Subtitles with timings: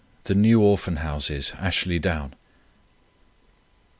[0.23, 2.33] THE NEW ORPHAN HOUSES, ASHLEY DOWN.